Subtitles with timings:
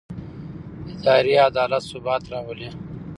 [0.93, 2.69] اداري عدالت ثبات راولي